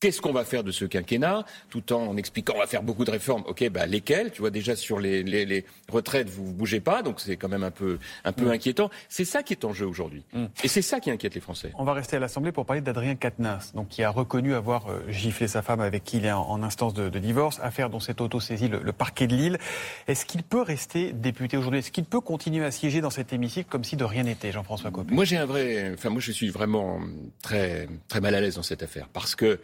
Qu'est-ce 0.00 0.20
qu'on 0.20 0.32
va 0.32 0.44
faire 0.44 0.62
de 0.62 0.70
ce 0.70 0.84
quinquennat 0.84 1.44
Tout 1.70 1.92
en 1.92 2.16
expliquant 2.16 2.52
on 2.54 2.60
va 2.60 2.68
faire 2.68 2.84
beaucoup 2.84 3.04
de 3.04 3.10
réformes. 3.10 3.42
Ok, 3.48 3.68
bah 3.68 3.84
lesquelles? 3.86 4.30
Tu 4.30 4.40
vois 4.40 4.50
déjà 4.50 4.76
sur 4.76 5.00
les, 5.00 5.24
les, 5.24 5.44
les 5.44 5.64
retraites, 5.90 6.28
vous 6.28 6.46
ne 6.46 6.52
bougez 6.52 6.78
pas, 6.78 7.02
donc 7.02 7.18
c'est 7.18 7.36
quand 7.36 7.48
même 7.48 7.64
un 7.64 7.72
peu, 7.72 7.98
un 8.24 8.32
peu 8.32 8.44
mm. 8.44 8.50
inquiétant. 8.50 8.90
C'est 9.08 9.24
ça 9.24 9.42
qui 9.42 9.54
est 9.54 9.64
en 9.64 9.72
jeu 9.72 9.86
aujourd'hui, 9.86 10.22
mm. 10.34 10.44
et 10.62 10.68
c'est 10.68 10.82
ça 10.82 11.00
qui 11.00 11.10
inquiète 11.10 11.34
les 11.34 11.40
Français. 11.40 11.72
On 11.74 11.82
va 11.82 11.94
rester 11.94 12.16
à 12.16 12.20
l'Assemblée 12.20 12.52
pour 12.52 12.64
parler 12.64 12.80
d'Adrien 12.80 13.16
Quatennens, 13.16 13.72
donc 13.74 13.88
qui 13.88 14.04
a 14.04 14.10
reconnu 14.10 14.54
avoir 14.54 14.88
euh, 14.88 15.00
giflé 15.08 15.48
sa 15.48 15.62
femme 15.62 15.80
avec 15.80 16.04
qui 16.04 16.18
il 16.18 16.26
est 16.26 16.32
en, 16.32 16.62
instance 16.62 16.94
de, 16.94 17.08
de, 17.08 17.18
divorce, 17.18 17.58
affaire 17.60 17.90
dont 17.90 17.98
s'est 17.98 18.22
auto-saisi 18.22 18.68
le, 18.68 18.78
le, 18.78 18.92
parquet 18.92 19.26
de 19.26 19.34
Lille. 19.34 19.58
Est-ce 20.06 20.26
qu'il 20.26 20.44
peut 20.44 20.62
rester 20.62 21.12
député 21.12 21.56
aujourd'hui? 21.56 21.80
Est-ce 21.80 21.90
qu'il 21.90 22.04
peut 22.04 22.20
continuer 22.20 22.64
à 22.64 22.70
siéger 22.70 23.00
dans 23.00 23.10
cet 23.10 23.32
hémicycle 23.32 23.68
comme 23.68 23.82
si 23.82 23.96
de 23.96 24.04
rien 24.04 24.22
n'était, 24.22 24.52
Jean-François 24.52 24.92
Copé? 24.92 25.12
Moi, 25.12 25.24
j'ai 25.24 25.38
un 25.38 25.46
vrai, 25.46 25.90
enfin 25.94 26.10
moi, 26.10 26.20
je 26.20 26.30
suis 26.30 26.50
vraiment 26.50 27.00
très, 27.42 27.88
très 28.06 28.20
mal 28.20 28.36
à 28.36 28.40
l'aise 28.40 28.54
dans 28.54 28.62
cette 28.62 28.84
affaire 28.84 29.08
parce 29.12 29.34
que 29.34 29.58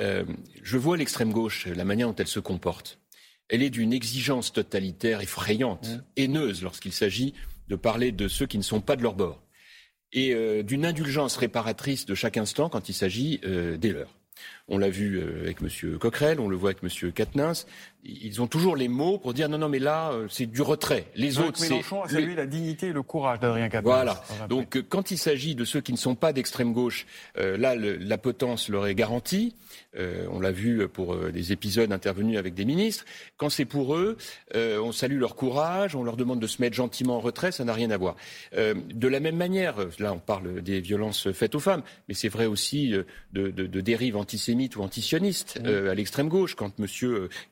euh, 0.00 0.24
je 0.62 0.78
vois 0.78 0.96
l'extrême 0.96 1.32
gauche, 1.32 1.66
la 1.66 1.84
manière 1.84 2.08
dont 2.08 2.16
elle 2.16 2.28
se 2.28 2.40
comporte. 2.40 2.98
Elle 3.48 3.62
est 3.62 3.70
d'une 3.70 3.92
exigence 3.92 4.52
totalitaire 4.52 5.20
effrayante, 5.20 5.88
mmh. 5.88 6.02
haineuse 6.16 6.62
lorsqu'il 6.62 6.92
s'agit 6.92 7.34
de 7.68 7.76
parler 7.76 8.12
de 8.12 8.28
ceux 8.28 8.46
qui 8.46 8.58
ne 8.58 8.62
sont 8.62 8.80
pas 8.80 8.96
de 8.96 9.02
leur 9.02 9.14
bord, 9.14 9.42
et 10.12 10.34
euh, 10.34 10.62
d'une 10.62 10.86
indulgence 10.86 11.36
réparatrice 11.36 12.06
de 12.06 12.14
chaque 12.14 12.36
instant 12.36 12.68
quand 12.68 12.88
il 12.88 12.94
s'agit 12.94 13.40
euh, 13.44 13.76
des 13.76 13.92
leurs. 13.92 14.17
On 14.68 14.78
l'a 14.78 14.90
vu 14.90 15.20
avec 15.42 15.62
M. 15.62 15.98
Coquerel, 15.98 16.40
on 16.40 16.48
le 16.48 16.56
voit 16.56 16.70
avec 16.70 16.82
M. 16.82 17.12
Quatennens 17.12 17.66
ils 18.04 18.40
ont 18.40 18.46
toujours 18.46 18.76
les 18.76 18.88
mots 18.88 19.18
pour 19.18 19.34
dire 19.34 19.48
non, 19.48 19.58
non, 19.58 19.68
mais 19.68 19.78
là, 19.78 20.10
euh, 20.12 20.26
c'est 20.30 20.46
du 20.46 20.62
retrait. 20.62 21.06
Les 21.14 21.38
autres, 21.38 21.58
c'est. 21.58 21.70
Mélenchon 21.70 22.02
a 22.02 22.08
salué 22.08 22.34
la 22.34 22.46
dignité 22.46 22.88
et 22.88 22.92
le 22.92 23.02
courage 23.02 23.40
d'Adrien 23.40 23.68
Quatennens. 23.68 24.16
Voilà. 24.28 24.46
Donc, 24.48 24.76
euh, 24.76 24.82
quand 24.88 25.10
il 25.10 25.18
s'agit 25.18 25.54
de 25.54 25.64
ceux 25.64 25.80
qui 25.80 25.92
ne 25.92 25.98
sont 25.98 26.14
pas 26.14 26.32
d'extrême 26.32 26.72
gauche, 26.72 27.06
euh, 27.38 27.56
là, 27.56 27.74
la 27.76 28.18
potence 28.18 28.68
leur 28.68 28.86
est 28.86 28.94
garantie. 28.94 29.54
on 30.30 30.38
l'a 30.38 30.52
vu 30.52 30.86
pour 30.86 31.16
des 31.16 31.52
épisodes 31.52 31.90
intervenus 31.90 32.38
avec 32.38 32.54
des 32.54 32.64
ministres. 32.64 33.04
Quand 33.36 33.50
c'est 33.50 33.64
pour 33.64 33.96
eux, 33.96 34.16
on 34.54 34.92
salue 34.92 35.18
leur 35.18 35.34
courage, 35.34 35.96
on 35.96 36.04
leur 36.04 36.16
demande 36.16 36.40
de 36.40 36.46
se 36.46 36.62
mettre 36.62 36.76
gentiment 36.76 37.16
en 37.16 37.20
retrait, 37.20 37.50
ça 37.50 37.64
n'a 37.64 37.72
rien 37.72 37.90
à 37.90 37.96
voir. 37.96 38.14
de 38.52 39.08
la 39.08 39.18
même 39.18 39.36
manière, 39.36 39.74
là, 39.98 40.12
on 40.12 40.18
parle 40.18 40.62
des 40.62 40.80
violences 40.80 41.32
faites 41.32 41.54
aux 41.56 41.60
femmes, 41.60 41.82
mais 42.06 42.14
c'est 42.14 42.28
vrai 42.28 42.46
aussi 42.46 42.90
de, 42.90 43.50
de, 43.50 43.80
dérives 43.80 44.16
antisémites 44.28 44.76
ou 44.76 44.82
antisionistes 44.82 45.58
à 45.64 45.94
l'extrême 45.94 46.28
gauche. 46.28 46.54
Quand 46.54 46.72
M. 46.78 46.86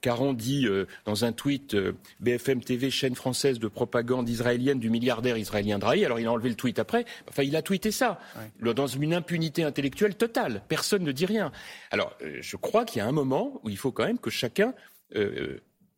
Caron 0.03 0.35
dit 0.35 0.67
euh, 0.67 0.87
dans 1.05 1.25
un 1.25 1.33
tweet 1.33 1.75
euh, 1.75 1.93
BFM 2.21 2.63
TV, 2.63 2.91
chaîne 2.91 3.15
française 3.15 3.59
de 3.59 3.69
propagande 3.69 4.29
israélienne 4.29 4.79
du 4.79 4.91
milliardaire 4.91 5.39
israélien 5.39 5.79
Drahi. 5.79 6.05
Alors 6.05 6.21
il 6.21 6.27
a 6.27 6.33
enlevé 6.33 6.51
le 6.51 6.55
tweet 6.55 6.79
après. 6.79 7.05
Enfin, 7.29 7.43
il 7.43 7.57
a 7.57 7.63
tweeté 7.63 7.91
ça 7.91 8.21
dans 8.61 8.87
une 8.87 9.15
impunité 9.15 9.65
intellectuelle 9.65 10.17
totale. 10.17 10.63
Personne 10.69 11.03
ne 11.03 11.13
dit 11.13 11.27
rien. 11.27 11.51
Alors, 11.91 12.15
euh, 12.23 12.39
je 12.41 12.57
crois 12.57 12.85
qu'il 12.85 12.99
y 12.99 13.03
a 13.03 13.07
un 13.07 13.13
moment 13.13 13.61
où 13.65 13.71
il 13.71 13.79
faut 13.79 13.93
quand 13.93 14.07
même 14.07 14.19
que 14.19 14.31
chacun 14.31 14.75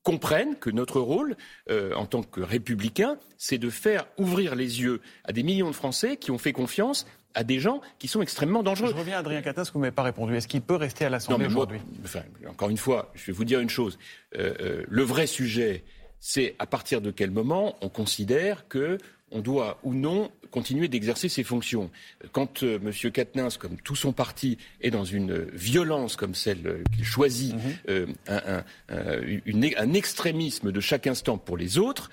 comprenne 0.09 0.57
que 0.57 0.71
notre 0.71 1.01
rôle 1.01 1.37
en 1.71 2.07
tant 2.07 2.23
que 2.23 2.41
républicain, 2.41 3.19
c'est 3.37 3.59
de 3.59 3.69
faire 3.69 4.07
ouvrir 4.17 4.55
les 4.55 4.81
yeux 4.81 5.01
à 5.25 5.33
des 5.33 5.43
millions 5.43 5.69
de 5.69 5.75
Français 5.75 6.17
qui 6.17 6.31
ont 6.31 6.39
fait 6.39 6.53
confiance 6.53 7.07
à 7.35 7.45
des 7.45 7.61
gens 7.61 7.81
qui 7.99 8.09
sont 8.09 8.21
extrêmement 8.21 8.63
dangereux. 8.63 8.91
Je 8.91 8.97
reviens 8.97 9.17
à 9.17 9.21
Adrien 9.21 9.43
Quatennens, 9.43 9.71
vous 9.73 9.79
m'avez 9.79 9.93
pas 9.93 10.03
répondu. 10.03 10.35
Est-ce 10.35 10.49
qu'il 10.49 10.61
peut 10.61 10.75
rester 10.75 11.05
à 11.05 11.11
l'Assemblée 11.11 11.47
aujourd'hui? 11.47 11.81
enfin, 12.05 12.23
Encore 12.49 12.69
une 12.69 12.77
fois, 12.77 13.13
je 13.15 13.27
vais 13.27 13.33
vous 13.33 13.45
dire 13.45 13.61
une 13.61 13.71
chose. 13.71 13.99
Euh, 14.37 14.55
euh, 14.61 14.85
le 14.89 15.03
vrai 15.03 15.27
sujet, 15.27 15.85
c'est 16.21 16.55
à 16.59 16.67
partir 16.67 17.01
de 17.01 17.11
quel 17.11 17.31
moment 17.31 17.77
on 17.81 17.89
considère 17.89 18.69
que 18.69 18.99
on 19.31 19.41
doit 19.41 19.79
ou 19.83 19.93
non 19.93 20.31
continuer 20.51 20.89
d'exercer 20.89 21.29
ses 21.29 21.45
fonctions. 21.45 21.91
Quand 22.33 22.63
euh, 22.63 22.79
M. 22.83 23.13
Quatennens, 23.13 23.59
comme 23.59 23.77
tout 23.77 23.97
son 23.97 24.13
parti, 24.13 24.57
est 24.81 24.91
dans 24.91 25.05
une 25.05 25.45
violence 25.53 26.17
comme 26.17 26.35
celle 26.35 26.83
qu'il 26.95 27.05
choisit, 27.05 27.55
mhm. 27.89 28.15
un, 28.29 28.65
un, 28.89 29.93
extrémisme 29.93 30.73
de 30.73 30.81
chaque 30.81 31.07
instant 31.07 31.37
pour 31.37 31.59
les 31.59 31.77
autres, 31.77 32.11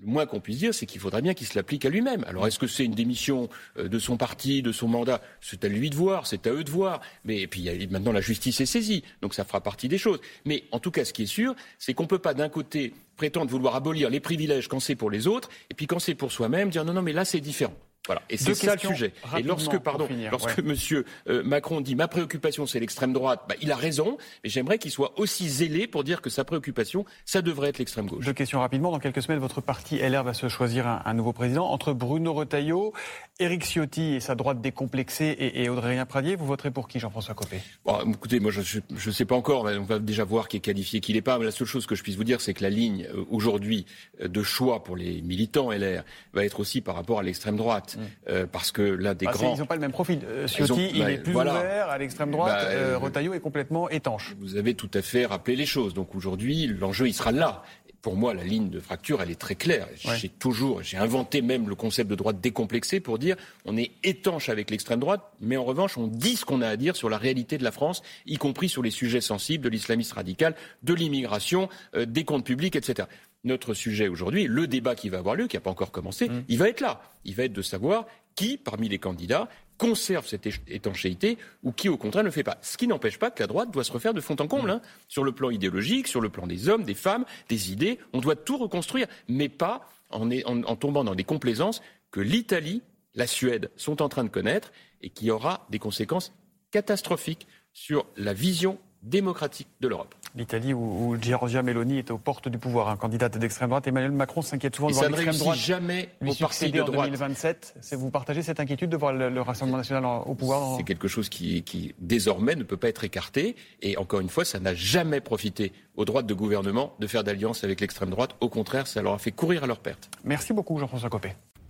le 0.00 0.06
moins 0.06 0.26
qu'on 0.26 0.40
puisse 0.40 0.58
dire, 0.58 0.74
c'est 0.74 0.86
qu'il 0.86 1.00
faudrait 1.00 1.22
bien 1.22 1.34
qu'il 1.34 1.46
se 1.46 1.56
l'applique 1.56 1.84
à 1.84 1.88
lui-même. 1.90 2.24
Alors, 2.26 2.46
est-ce 2.46 2.58
que 2.58 2.66
c'est 2.66 2.84
une 2.84 2.94
démission 2.94 3.48
euh, 3.78 3.88
de 3.88 3.98
son 3.98 4.16
parti, 4.16 4.62
de 4.62 4.72
son 4.72 4.88
mandat? 4.88 5.20
C'est 5.40 5.64
à 5.64 5.68
lui 5.68 5.90
de 5.90 5.96
voir, 5.96 6.26
c'est 6.26 6.46
à 6.46 6.52
eux 6.52 6.64
de 6.64 6.70
voir. 6.70 7.00
Mais 7.24 7.40
et 7.40 7.46
puis 7.46 7.68
maintenant, 7.90 8.12
la 8.12 8.20
justice 8.20 8.60
est 8.60 8.66
saisie, 8.66 9.02
donc 9.22 9.34
ça 9.34 9.44
fera 9.44 9.60
partie 9.60 9.88
des 9.88 9.98
choses. 9.98 10.20
Mais 10.44 10.64
en 10.72 10.78
tout 10.78 10.90
cas, 10.90 11.04
ce 11.04 11.12
qui 11.12 11.24
est 11.24 11.26
sûr, 11.26 11.54
c'est 11.78 11.94
qu'on 11.94 12.04
ne 12.04 12.08
peut 12.08 12.18
pas 12.18 12.34
d'un 12.34 12.48
côté 12.48 12.94
prétendre 13.16 13.50
vouloir 13.50 13.74
abolir 13.74 14.10
les 14.10 14.20
privilèges 14.20 14.68
quand 14.68 14.80
c'est 14.80 14.94
pour 14.94 15.10
les 15.10 15.26
autres, 15.26 15.48
et 15.70 15.74
puis 15.74 15.86
quand 15.86 15.98
c'est 15.98 16.14
pour 16.14 16.32
soi-même, 16.32 16.70
dire 16.70 16.84
non, 16.84 16.92
non, 16.92 17.02
mais 17.02 17.12
là, 17.12 17.24
c'est 17.24 17.40
différent. 17.40 17.74
Voilà. 18.08 18.22
Et 18.30 18.36
c'est 18.36 18.54
ça 18.54 18.74
le 18.74 18.80
sujet. 18.80 19.12
Et 19.36 19.42
lorsque, 19.42 19.78
pardon, 19.78 20.08
lorsque 20.30 20.58
Monsieur 20.58 21.04
euh, 21.28 21.42
Macron 21.44 21.80
dit 21.80 21.94
ma 21.94 22.08
préoccupation 22.08 22.66
c'est 22.66 22.80
l'extrême 22.80 23.12
droite, 23.12 23.42
bah, 23.48 23.54
il 23.62 23.70
a 23.70 23.76
raison. 23.76 24.16
Mais 24.42 24.50
j'aimerais 24.50 24.78
qu'il 24.78 24.90
soit 24.90 25.12
aussi 25.18 25.48
zélé 25.48 25.86
pour 25.86 26.02
dire 26.02 26.20
que 26.20 26.30
sa 26.30 26.44
préoccupation, 26.44 27.04
ça 27.24 27.42
devrait 27.42 27.68
être 27.68 27.78
l'extrême 27.78 28.06
gauche. 28.06 28.24
Deux 28.24 28.32
questions 28.32 28.60
rapidement. 28.60 28.90
Dans 28.90 28.98
quelques 28.98 29.22
semaines, 29.22 29.38
votre 29.38 29.60
parti 29.60 29.98
LR 29.98 30.24
va 30.24 30.34
se 30.34 30.48
choisir 30.48 30.86
un, 30.86 31.14
nouveau 31.14 31.32
président 31.32 31.66
entre 31.66 31.92
Bruno 31.92 32.32
Retailleau, 32.32 32.92
Éric 33.38 33.64
Ciotti 33.64 34.14
et 34.14 34.20
sa 34.20 34.34
droite 34.34 34.60
décomplexée 34.60 35.26
et, 35.38 35.62
et 35.62 35.68
Audrey 35.68 36.04
Pradier. 36.06 36.34
Vous 36.34 36.46
voterez 36.46 36.70
pour 36.70 36.88
qui, 36.88 36.98
Jean-François 36.98 37.34
Copé? 37.34 37.60
Bon, 37.84 37.98
Écoutez, 38.12 38.40
moi 38.40 38.50
je 38.50 38.80
ne 38.90 39.12
sais 39.12 39.24
pas 39.24 39.34
encore. 39.34 39.64
on 39.64 39.82
va 39.82 39.98
déjà 39.98 40.24
voir 40.24 40.48
qui 40.48 40.56
est 40.56 40.60
qualifié, 40.60 41.00
qui 41.00 41.12
n'est 41.12 41.22
pas. 41.22 41.38
Mais 41.38 41.44
la 41.44 41.50
seule 41.50 41.66
chose 41.66 41.86
que 41.86 41.94
je 41.94 42.02
puisse 42.02 42.16
vous 42.16 42.24
dire, 42.24 42.40
c'est 42.40 42.54
que 42.54 42.62
la 42.62 42.70
ligne 42.70 43.06
euh, 43.14 43.24
aujourd'hui 43.30 43.86
euh, 44.20 44.28
de 44.28 44.42
choix 44.42 44.82
pour 44.82 44.96
les 44.96 45.20
militants 45.22 45.70
LR 45.70 46.04
va 46.32 46.44
être 46.44 46.60
aussi 46.60 46.80
par 46.80 46.94
rapport 46.94 47.18
à 47.18 47.22
l'extrême 47.22 47.56
droite, 47.56 47.97
mmh. 47.98 48.46
parce 48.50 48.72
que 48.72 48.82
l'un 48.82 49.14
des 49.14 49.26
ah, 49.26 49.32
grands. 49.32 49.54
Ils 49.54 49.60
n'ont 49.60 49.66
pas 49.66 49.74
le 49.74 49.80
même 49.80 49.92
profil. 49.92 50.20
Euh, 50.24 50.46
Ciotti, 50.46 50.90
il 50.94 51.00
bah, 51.00 51.12
est 51.12 51.18
plus 51.18 51.34
ouvert 51.34 51.88
à 51.88 51.98
l'extrême 51.98 52.30
droite. 52.30 52.52
Bah, 52.52 52.70
euh, 52.70 52.98
Retailleau 52.98 53.34
est 53.34 53.40
complètement 53.40 53.88
étanche. 53.90 54.34
Vous 54.40 54.56
avez 54.56 54.74
tout 54.74 54.90
à 54.94 55.02
fait 55.02 55.26
rappelé 55.26 55.56
les 55.56 55.66
choses. 55.66 55.94
Donc 55.94 56.14
aujourd'hui, 56.14 56.66
l'enjeu, 56.66 57.08
il 57.08 57.14
sera 57.14 57.32
là 57.32 57.62
pour 58.02 58.16
moi, 58.16 58.32
la 58.32 58.44
ligne 58.44 58.70
de 58.70 58.80
fracture, 58.80 59.20
elle 59.22 59.30
est 59.30 59.38
très 59.38 59.56
claire. 59.56 59.88
J'ai 59.96 60.28
toujours, 60.28 60.82
j'ai 60.82 60.96
inventé 60.96 61.42
même 61.42 61.68
le 61.68 61.74
concept 61.74 62.08
de 62.08 62.14
droite 62.14 62.40
décomplexée 62.40 63.00
pour 63.00 63.18
dire 63.18 63.36
on 63.64 63.76
est 63.76 63.90
étanche 64.04 64.48
avec 64.48 64.70
l'extrême 64.70 65.00
droite, 65.00 65.22
mais 65.40 65.56
en 65.56 65.64
revanche, 65.64 65.98
on 65.98 66.06
dit 66.06 66.36
ce 66.36 66.44
qu'on 66.44 66.62
a 66.62 66.68
à 66.68 66.76
dire 66.76 66.94
sur 66.94 67.10
la 67.10 67.18
réalité 67.18 67.58
de 67.58 67.64
la 67.64 67.72
France, 67.72 68.02
y 68.26 68.36
compris 68.36 68.68
sur 68.68 68.82
les 68.82 68.90
sujets 68.90 69.20
sensibles 69.20 69.64
de 69.64 69.68
l'islamisme 69.68 70.14
radical, 70.14 70.54
de 70.84 70.94
l'immigration, 70.94 71.68
euh, 71.96 72.06
des 72.06 72.24
comptes 72.24 72.46
publics, 72.46 72.76
etc. 72.76 73.08
Notre 73.44 73.72
sujet 73.74 74.08
aujourd'hui, 74.08 74.46
le 74.46 74.66
débat 74.66 74.94
qui 74.94 75.08
va 75.08 75.18
avoir 75.18 75.36
lieu, 75.36 75.46
qui 75.46 75.56
n'a 75.56 75.60
pas 75.60 75.70
encore 75.70 75.92
commencé, 75.92 76.28
mmh. 76.28 76.44
il 76.48 76.58
va 76.58 76.68
être 76.68 76.80
là. 76.80 77.00
Il 77.24 77.34
va 77.34 77.44
être 77.44 77.52
de 77.52 77.62
savoir 77.62 78.06
qui, 78.34 78.56
parmi 78.56 78.88
les 78.88 78.98
candidats, 78.98 79.48
conserve 79.78 80.26
cette 80.26 80.46
étanchéité 80.66 81.38
ou 81.62 81.72
qui, 81.72 81.88
au 81.88 81.96
contraire, 81.96 82.24
ne 82.24 82.28
le 82.28 82.32
fait 82.32 82.42
pas. 82.42 82.58
Ce 82.62 82.76
qui 82.76 82.86
n'empêche 82.86 83.18
pas 83.18 83.30
que 83.30 83.42
la 83.42 83.46
droite 83.46 83.70
doit 83.70 83.84
se 83.84 83.92
refaire 83.92 84.12
de 84.12 84.20
fond 84.20 84.36
en 84.40 84.48
comble, 84.48 84.70
hein, 84.70 84.82
sur 85.06 85.24
le 85.24 85.32
plan 85.32 85.50
idéologique, 85.50 86.08
sur 86.08 86.20
le 86.20 86.28
plan 86.28 86.46
des 86.46 86.68
hommes, 86.68 86.82
des 86.82 86.94
femmes, 86.94 87.24
des 87.48 87.72
idées. 87.72 87.98
On 88.12 88.20
doit 88.20 88.36
tout 88.36 88.58
reconstruire, 88.58 89.06
mais 89.28 89.48
pas 89.48 89.88
en, 90.10 90.30
en 90.44 90.76
tombant 90.76 91.04
dans 91.04 91.14
des 91.14 91.24
complaisances 91.24 91.80
que 92.10 92.20
l'Italie, 92.20 92.82
la 93.14 93.26
Suède 93.26 93.70
sont 93.76 94.02
en 94.02 94.08
train 94.08 94.24
de 94.24 94.28
connaître 94.28 94.72
et 95.00 95.10
qui 95.10 95.30
aura 95.30 95.66
des 95.70 95.78
conséquences 95.78 96.32
catastrophiques 96.70 97.46
sur 97.72 98.06
la 98.16 98.32
vision 98.32 98.78
démocratique 99.02 99.68
de 99.80 99.88
l'Europe. 99.88 100.14
L'Italie 100.34 100.74
où, 100.74 101.16
Giorgia 101.20 101.62
Meloni 101.62 101.98
est 101.98 102.10
aux 102.10 102.18
portes 102.18 102.48
du 102.48 102.58
pouvoir, 102.58 102.88
un 102.88 102.96
candidat 102.96 103.28
d'extrême 103.28 103.70
droite. 103.70 103.86
Emmanuel 103.86 104.12
Macron 104.12 104.42
s'inquiète 104.42 104.76
souvent 104.76 104.88
de 104.88 104.94
voir 104.94 105.10
l'extrême 105.10 105.36
droite 105.36 105.58
jamais 105.58 106.10
lui 106.20 106.32
succéder 106.34 106.80
en 106.80 106.88
2027. 106.88 107.74
Vous 107.92 108.10
partagez 108.10 108.42
cette 108.42 108.60
inquiétude 108.60 108.90
de 108.90 108.96
voir 108.96 109.12
le, 109.12 109.38
Rassemblement 109.40 109.78
national 109.78 110.22
au 110.26 110.34
pouvoir 110.34 110.76
C'est 110.76 110.82
quelque 110.82 111.08
chose 111.08 111.28
qui, 111.28 111.62
qui, 111.62 111.94
désormais 111.98 112.54
ne 112.54 112.64
peut 112.64 112.76
pas 112.76 112.88
être 112.88 113.04
écarté. 113.04 113.56
Et 113.82 113.96
encore 113.96 114.20
une 114.20 114.28
fois, 114.28 114.44
ça 114.44 114.60
n'a 114.60 114.74
jamais 114.74 115.20
profité 115.20 115.72
aux 115.96 116.04
droites 116.04 116.26
de 116.26 116.34
gouvernement 116.34 116.94
de 116.98 117.06
faire 117.06 117.24
d'alliance 117.24 117.64
avec 117.64 117.80
l'extrême 117.80 118.10
droite. 118.10 118.36
Au 118.40 118.48
contraire, 118.48 118.86
ça 118.86 119.00
leur 119.02 119.14
a 119.14 119.18
fait 119.18 119.32
courir 119.32 119.64
à 119.64 119.66
leur 119.66 119.78
perte. 119.78 120.10
Merci 120.24 120.52
beaucoup 120.52 120.78
Jean-François 120.78 121.10
Copé. 121.10 121.32